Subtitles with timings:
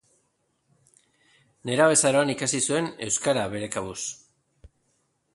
[1.69, 3.99] Nerabezaroan ikasi zuen euskara bere kabuz.